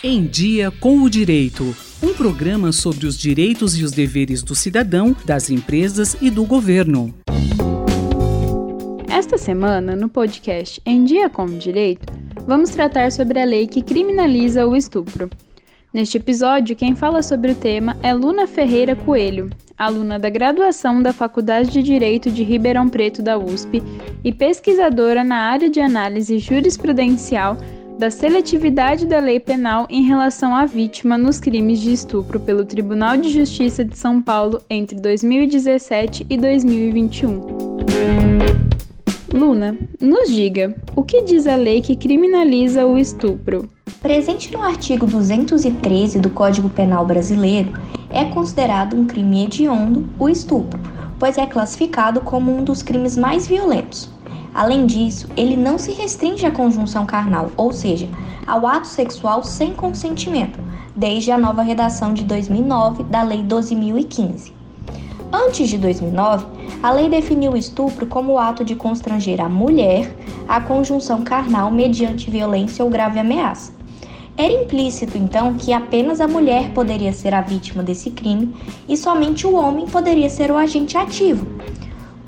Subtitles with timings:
[0.00, 1.74] Em Dia com o Direito.
[2.00, 7.12] Um programa sobre os direitos e os deveres do cidadão, das empresas e do governo.
[9.10, 12.06] Esta semana, no podcast Em Dia com o Direito,
[12.46, 15.28] vamos tratar sobre a lei que criminaliza o estupro.
[15.92, 21.12] Neste episódio, quem fala sobre o tema é Luna Ferreira Coelho, aluna da graduação da
[21.12, 23.82] Faculdade de Direito de Ribeirão Preto da USP
[24.22, 27.56] e pesquisadora na área de análise jurisprudencial
[27.98, 33.16] da seletividade da lei penal em relação à vítima nos crimes de estupro pelo Tribunal
[33.16, 37.58] de Justiça de São Paulo entre 2017 e 2021.
[39.34, 43.68] Luna, nos diga, o que diz a lei que criminaliza o estupro?
[44.00, 47.72] Presente no artigo 213 do Código Penal Brasileiro,
[48.10, 50.80] é considerado um crime hediondo o estupro,
[51.18, 54.08] pois é classificado como um dos crimes mais violentos.
[54.54, 58.08] Além disso, ele não se restringe à conjunção carnal, ou seja,
[58.46, 60.58] ao ato sexual sem consentimento,
[60.96, 64.52] desde a nova redação de 2009 da Lei 12.015.
[65.32, 66.46] Antes de 2009,
[66.82, 70.14] a lei definiu o estupro como o ato de constranger a mulher
[70.48, 73.72] à conjunção carnal mediante violência ou grave ameaça.
[74.38, 78.54] Era implícito, então, que apenas a mulher poderia ser a vítima desse crime
[78.88, 81.44] e somente o homem poderia ser o agente ativo.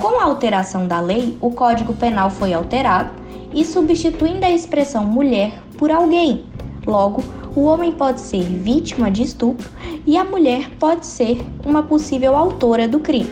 [0.00, 3.10] Com a alteração da lei, o Código Penal foi alterado
[3.52, 6.46] e substituindo a expressão mulher por alguém.
[6.86, 7.22] Logo,
[7.54, 9.68] o homem pode ser vítima de estupro
[10.06, 13.28] e a mulher pode ser uma possível autora do crime.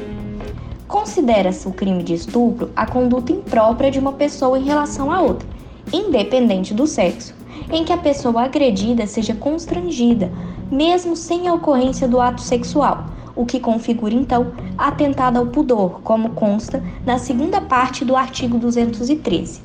[0.87, 5.49] Considera-se o crime de estupro a conduta imprópria de uma pessoa em relação a outra,
[5.91, 7.35] independente do sexo,
[7.73, 10.31] em que a pessoa agredida seja constrangida,
[10.71, 13.07] mesmo sem a ocorrência do ato sexual,
[13.39, 19.63] o que configura então atentado ao pudor, como consta na segunda parte do artigo 213.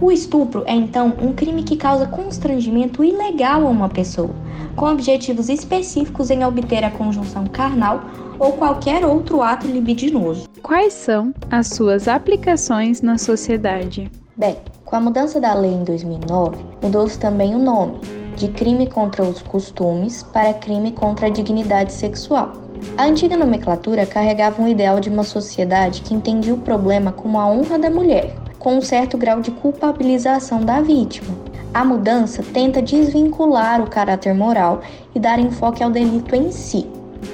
[0.00, 4.30] O estupro é então um crime que causa constrangimento ilegal a uma pessoa,
[4.76, 8.04] com objetivos específicos em obter a conjunção carnal
[8.38, 10.48] ou qualquer outro ato libidinoso.
[10.62, 14.10] Quais são as suas aplicações na sociedade?
[14.36, 17.98] Bem, com a mudança da lei em 2009, mudou-se também o nome,
[18.36, 22.69] de crime contra os costumes para crime contra a dignidade sexual.
[22.96, 27.46] A antiga nomenclatura carregava um ideal de uma sociedade que entendia o problema como a
[27.46, 31.34] honra da mulher, com um certo grau de culpabilização da vítima.
[31.72, 34.80] A mudança tenta desvincular o caráter moral
[35.14, 36.86] e dar enfoque ao delito em si.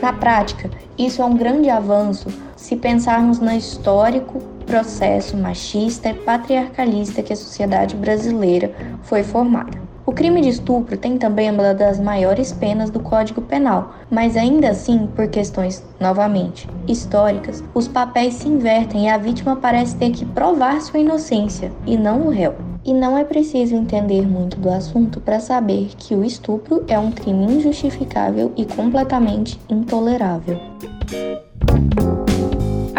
[0.02, 7.22] Na prática, isso é um grande avanço se pensarmos no histórico processo machista e patriarcalista
[7.22, 9.85] que a sociedade brasileira foi formada.
[10.06, 14.70] O crime de estupro tem também uma das maiores penas do Código Penal, mas ainda
[14.70, 20.24] assim, por questões, novamente, históricas, os papéis se invertem e a vítima parece ter que
[20.24, 22.54] provar sua inocência e não o réu.
[22.84, 27.10] E não é preciso entender muito do assunto para saber que o estupro é um
[27.10, 30.60] crime injustificável e completamente intolerável.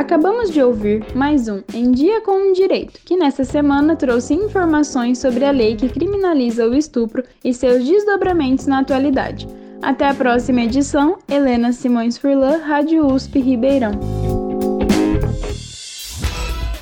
[0.07, 5.17] Acabamos de ouvir mais um Em Dia com o Direito, que nesta semana trouxe informações
[5.17, 9.49] sobre a lei que criminaliza o estupro e seus desdobramentos na atualidade.
[9.81, 14.16] Até a próxima edição, Helena Simões Furlan, Rádio USP Ribeirão.